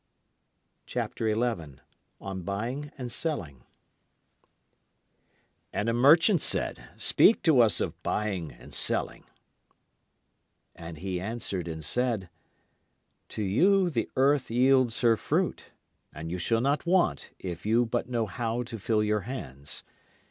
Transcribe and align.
And 0.95 1.09
a 1.19 1.35
merchant 5.93 6.41
said, 6.41 6.83
Speak 6.97 7.43
to 7.43 7.59
us 7.59 7.79
of 7.81 8.01
Buying 8.01 8.51
and 8.53 8.73
Selling. 8.73 9.25
And 10.73 10.97
he 10.97 11.21
answered 11.21 11.67
and 11.67 11.85
said: 11.85 12.29
To 13.29 13.43
you 13.43 13.91
the 13.91 14.09
earth 14.15 14.49
yields 14.49 15.01
her 15.01 15.15
fruit, 15.15 15.65
and 16.11 16.31
you 16.31 16.39
shall 16.39 16.61
not 16.61 16.87
want 16.87 17.31
if 17.37 17.67
you 17.67 17.85
but 17.85 18.09
know 18.09 18.25
how 18.25 18.63
to 18.63 18.79
fill 18.79 19.03
your 19.03 19.21
hands. 19.29 19.83